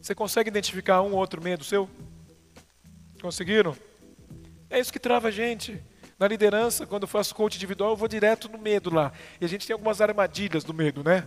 Você 0.00 0.14
consegue 0.14 0.48
identificar 0.48 1.02
um 1.02 1.12
ou 1.12 1.18
outro 1.18 1.42
medo 1.42 1.62
seu? 1.62 1.88
Conseguiram? 3.20 3.76
É 4.70 4.78
isso 4.78 4.92
que 4.92 4.98
trava 4.98 5.28
a 5.28 5.30
gente. 5.30 5.82
Na 6.18 6.26
liderança, 6.26 6.86
quando 6.86 7.02
eu 7.02 7.08
faço 7.08 7.34
coach 7.34 7.56
individual, 7.56 7.90
eu 7.90 7.96
vou 7.96 8.08
direto 8.08 8.48
no 8.48 8.58
medo 8.58 8.92
lá. 8.92 9.12
E 9.40 9.44
a 9.44 9.48
gente 9.48 9.66
tem 9.66 9.74
algumas 9.74 10.00
armadilhas 10.00 10.64
do 10.64 10.72
medo, 10.72 11.04
né? 11.04 11.26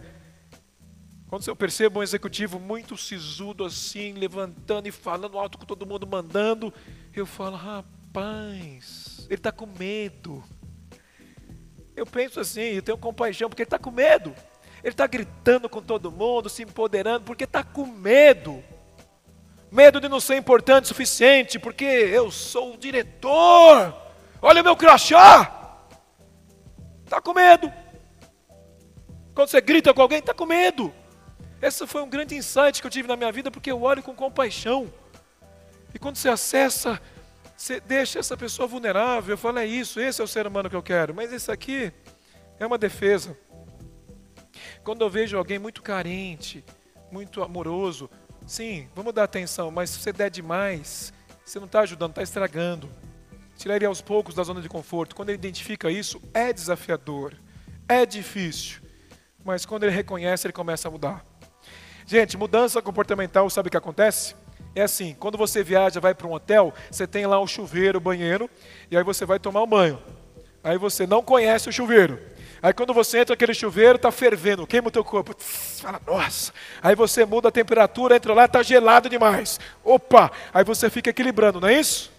Quando 1.27 1.47
eu 1.47 1.55
percebo 1.55 1.99
um 1.99 2.03
executivo 2.03 2.59
muito 2.59 2.95
sisudo 2.95 3.65
assim, 3.65 4.13
levantando 4.13 4.87
e 4.87 4.91
falando 4.91 5.37
alto 5.37 5.57
com 5.57 5.65
todo 5.65 5.85
mundo, 5.85 6.05
mandando, 6.05 6.71
eu 7.13 7.25
falo, 7.25 7.55
rapaz, 7.55 9.25
ele 9.25 9.35
está 9.35 9.51
com 9.51 9.65
medo. 9.65 10.43
Eu 11.95 12.05
penso 12.05 12.39
assim, 12.39 12.61
eu 12.61 12.83
tenho 12.83 12.97
compaixão, 12.97 13.49
porque 13.49 13.63
ele 13.63 13.67
está 13.67 13.79
com 13.79 13.91
medo. 13.91 14.35
Ele 14.83 14.91
está 14.91 15.07
gritando 15.07 15.69
com 15.69 15.81
todo 15.81 16.11
mundo, 16.11 16.49
se 16.49 16.61
empoderando, 16.61 17.23
porque 17.23 17.45
está 17.45 17.63
com 17.63 17.85
medo. 17.85 18.61
Medo 19.71 20.01
de 20.01 20.09
não 20.09 20.19
ser 20.19 20.35
importante 20.35 20.85
o 20.85 20.87
suficiente, 20.89 21.57
porque 21.57 21.85
eu 21.85 22.29
sou 22.29 22.73
o 22.73 22.77
diretor. 22.77 23.95
Olha 24.41 24.61
o 24.61 24.63
meu 24.63 24.75
crachá. 24.75 25.77
Está 27.05 27.21
com 27.21 27.33
medo. 27.33 27.71
Quando 29.33 29.47
você 29.47 29.61
grita 29.61 29.93
com 29.93 30.01
alguém, 30.01 30.19
está 30.19 30.33
com 30.33 30.45
medo. 30.45 30.93
Esse 31.61 31.87
foi 31.87 32.01
um 32.03 32.09
grande 32.09 32.35
insight 32.35 32.81
que 32.81 32.85
eu 32.85 32.91
tive 32.91 33.07
na 33.07 33.15
minha 33.15 33.31
vida, 33.31 33.49
porque 33.49 33.71
eu 33.71 33.81
olho 33.81 34.03
com 34.03 34.13
compaixão. 34.13 34.93
E 35.93 35.97
quando 35.97 36.17
você 36.17 36.27
acessa, 36.27 37.01
você 37.55 37.79
deixa 37.79 38.19
essa 38.19 38.35
pessoa 38.35 38.67
vulnerável. 38.67 39.33
Eu 39.33 39.37
falo, 39.37 39.59
é 39.59 39.65
isso, 39.65 39.99
esse 40.01 40.19
é 40.19 40.23
o 40.23 40.27
ser 40.27 40.45
humano 40.45 40.69
que 40.69 40.75
eu 40.75 40.83
quero. 40.83 41.15
Mas 41.15 41.31
esse 41.31 41.49
aqui 41.49 41.91
é 42.59 42.65
uma 42.67 42.77
defesa. 42.77 43.37
Quando 44.83 45.01
eu 45.01 45.09
vejo 45.09 45.37
alguém 45.37 45.57
muito 45.57 45.81
carente, 45.81 46.63
muito 47.09 47.41
amoroso, 47.41 48.09
sim, 48.45 48.89
vamos 48.93 49.13
dar 49.13 49.23
atenção, 49.23 49.71
mas 49.71 49.89
se 49.89 49.99
você 49.99 50.11
der 50.11 50.29
demais, 50.29 51.13
você 51.45 51.57
não 51.57 51.67
está 51.67 51.81
ajudando, 51.81 52.11
está 52.11 52.21
estragando. 52.21 52.89
Tirar 53.55 53.77
ele 53.77 53.85
aos 53.85 54.01
poucos 54.01 54.35
da 54.35 54.43
zona 54.43 54.61
de 54.61 54.67
conforto. 54.67 55.15
Quando 55.15 55.29
ele 55.29 55.37
identifica 55.37 55.89
isso, 55.89 56.21
é 56.33 56.51
desafiador, 56.51 57.33
é 57.87 58.05
difícil. 58.05 58.81
Mas 59.45 59.65
quando 59.65 59.83
ele 59.83 59.95
reconhece, 59.95 60.47
ele 60.47 60.53
começa 60.53 60.87
a 60.87 60.91
mudar. 60.91 61.25
Gente, 62.05 62.35
mudança 62.35 62.81
comportamental, 62.81 63.49
sabe 63.49 63.69
o 63.69 63.71
que 63.71 63.77
acontece? 63.77 64.35
É 64.75 64.81
assim, 64.81 65.15
quando 65.17 65.37
você 65.37 65.63
viaja, 65.63 66.01
vai 66.01 66.13
para 66.13 66.27
um 66.27 66.33
hotel, 66.33 66.73
você 66.91 67.07
tem 67.07 67.25
lá 67.25 67.39
um 67.39 67.47
chuveiro, 67.47 68.01
banheiro, 68.01 68.49
e 68.91 68.97
aí 68.97 69.03
você 69.03 69.25
vai 69.25 69.39
tomar 69.39 69.63
um 69.63 69.67
banho. 69.67 70.01
Aí 70.61 70.77
você 70.77 71.07
não 71.07 71.21
conhece 71.21 71.69
o 71.69 71.71
chuveiro. 71.71 72.32
Aí 72.63 72.71
quando 72.71 72.93
você 72.93 73.19
entra 73.19 73.33
naquele 73.33 73.53
chuveiro, 73.53 73.97
está 73.97 74.09
fervendo, 74.09 74.65
queima 74.65 74.87
o 74.87 74.91
teu 74.91 75.03
corpo. 75.03 75.35
fala, 75.37 75.99
nossa. 76.07 76.53
Aí 76.81 76.95
você 76.95 77.25
muda 77.25 77.49
a 77.49 77.51
temperatura, 77.51 78.15
entra 78.15 78.33
lá, 78.33 78.45
está 78.45 78.63
gelado 78.63 79.09
demais. 79.09 79.59
Opa! 79.83 80.31
Aí 80.53 80.63
você 80.63 80.89
fica 80.89 81.09
equilibrando, 81.09 81.59
não 81.59 81.67
é 81.67 81.77
isso? 81.77 82.09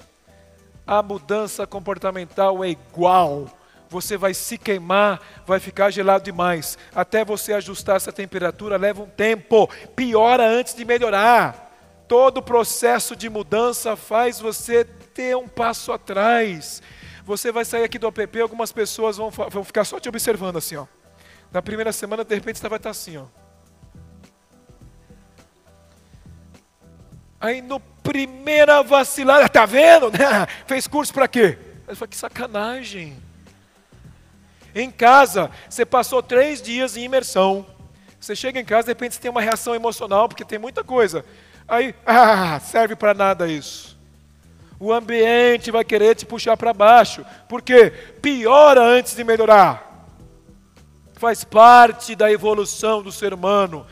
A 0.87 1.03
mudança 1.03 1.67
comportamental 1.67 2.63
é 2.63 2.69
igual. 2.69 3.47
Você 3.89 4.19
vai 4.19 4.35
se 4.35 4.59
queimar, 4.59 5.19
vai 5.47 5.59
ficar 5.59 5.91
gelado 5.91 6.25
demais. 6.25 6.77
Até 6.95 7.25
você 7.25 7.55
ajustar 7.55 7.97
essa 7.97 8.13
temperatura 8.13 8.77
leva 8.77 9.03
um 9.03 9.09
tempo. 9.09 9.67
Piora 9.97 10.47
antes 10.47 10.75
de 10.75 10.85
melhorar. 10.85 11.73
Todo 12.07 12.43
processo 12.43 13.17
de 13.17 13.31
mudança 13.31 13.97
faz 13.97 14.41
você 14.41 14.85
ter 14.85 15.35
um 15.39 15.49
passo 15.49 15.91
atrás. 15.91 16.83
Você 17.25 17.51
vai 17.51 17.65
sair 17.65 17.85
aqui 17.85 17.99
do 17.99 18.07
app, 18.09 18.41
algumas 18.41 18.71
pessoas 18.71 19.17
vão, 19.17 19.31
vão 19.31 19.65
ficar 19.65 19.85
só 19.85 19.99
te 19.99 20.09
observando 20.09 20.59
assim, 20.59 20.77
ó. 20.77 20.87
Na 21.51 21.63
primeira 21.63 21.91
semana, 21.91 22.23
de 22.23 22.35
repente, 22.35 22.59
você 22.59 22.69
vai 22.69 22.77
estar 22.77 22.91
assim, 22.91 23.17
ó. 23.17 23.25
Aí 27.41 27.63
no 27.63 27.81
primeira 27.81 28.83
vacilada, 28.83 29.49
tá 29.49 29.65
vendo? 29.65 30.11
Fez 30.67 30.87
curso 30.87 31.15
para 31.15 31.27
quê? 31.27 31.59
Eu 31.89 31.97
falei, 31.97 32.11
que 32.11 32.17
sacanagem. 32.17 33.17
Em 34.75 34.91
casa, 34.91 35.51
você 35.69 35.87
passou 35.87 36.23
três 36.23 36.61
dias 36.61 36.95
em 36.97 37.05
imersão. 37.05 37.67
Você 38.21 38.37
chega 38.37 38.61
em 38.61 38.65
casa, 38.65 38.87
de 38.87 38.91
repente 38.91 39.15
você 39.15 39.21
tem 39.21 39.31
uma 39.31 39.41
reação 39.41 39.75
emocional, 39.75 40.29
porque 40.29 40.45
tem 40.45 40.59
muita 40.59 40.85
coisa. 40.85 41.25
Aí, 41.67 41.95
ah, 42.05 42.61
serve 42.61 42.95
para 42.95 43.15
nada 43.15 43.49
isso 43.49 43.94
o 44.85 44.93
ambiente 44.93 45.71
vai 45.71 45.83
querer 45.83 46.15
te 46.15 46.27
puxar 46.27 46.59
para 46.59 46.75
baixo. 46.75 47.25
Porque 47.49 47.91
piora 48.21 48.83
antes 48.83 49.17
de 49.17 49.25
melhorar. 49.25 50.07
Faz 51.15 51.43
parte 51.43 52.15
da 52.15 52.31
evolução 52.31 53.03
do 53.03 53.11
ser 53.11 53.33
humano. 53.33 53.87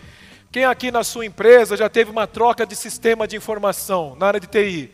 Quem 0.50 0.66
aqui 0.66 0.90
na 0.90 1.02
sua 1.02 1.24
empresa 1.24 1.78
já 1.78 1.88
teve 1.88 2.10
uma 2.10 2.26
troca 2.26 2.66
de 2.66 2.76
sistema 2.76 3.26
de 3.26 3.36
informação 3.36 4.14
na 4.18 4.26
área 4.26 4.40
de 4.40 4.46
TI? 4.46 4.92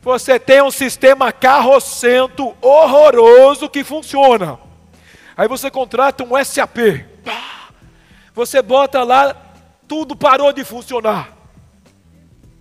Você 0.00 0.38
tem 0.38 0.62
um 0.62 0.70
sistema 0.70 1.30
carrocento 1.30 2.56
horroroso 2.62 3.68
que 3.68 3.84
funciona. 3.84 4.58
Aí 5.36 5.46
você 5.46 5.70
contrata 5.70 6.24
um 6.24 6.42
SAP. 6.42 7.04
Você 8.34 8.62
bota 8.62 9.02
lá, 9.02 9.36
tudo 9.86 10.16
parou 10.16 10.54
de 10.54 10.64
funcionar. 10.64 11.39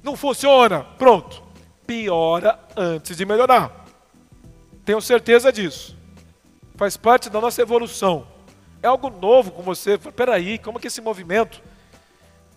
Não 0.03 0.15
funciona. 0.15 0.83
Pronto. 0.97 1.43
Piora 1.85 2.59
antes 2.75 3.17
de 3.17 3.25
melhorar. 3.25 3.85
Tenho 4.85 5.01
certeza 5.01 5.51
disso. 5.51 5.97
Faz 6.75 6.95
parte 6.97 7.29
da 7.29 7.41
nossa 7.41 7.61
evolução. 7.61 8.25
É 8.81 8.87
algo 8.87 9.09
novo 9.09 9.51
com 9.51 9.61
você. 9.61 9.97
Peraí, 9.97 10.57
como 10.57 10.79
que 10.79 10.87
esse 10.87 11.01
movimento? 11.01 11.61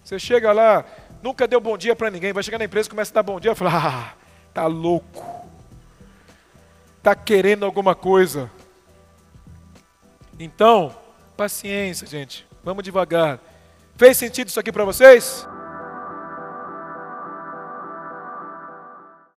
Você 0.05 0.19
chega 0.19 0.53
lá, 0.53 0.85
nunca 1.23 1.47
deu 1.47 1.61
bom 1.61 1.79
dia 1.79 1.95
para 1.95 2.11
ninguém, 2.11 2.33
vai 2.33 2.43
chegar 2.43 2.59
na 2.59 2.65
empresa, 2.65 2.91
começa 2.91 3.13
a 3.13 3.15
dar 3.15 3.23
bom 3.23 3.39
dia, 3.39 3.55
fala, 3.55 3.71
ah, 3.75 4.15
tá 4.53 4.67
louco. 4.67 5.25
Tá 7.03 7.15
querendo 7.15 7.65
alguma 7.65 7.95
coisa. 7.95 8.51
Então, 10.39 10.95
paciência, 11.37 12.07
gente. 12.07 12.47
Vamos 12.65 12.85
devagar. 12.85 13.41
Fez 13.97 14.17
sentido 14.17 14.49
isso 14.49 14.61
aqui 14.61 14.73
para 14.73 14.85
vocês? 14.85 15.47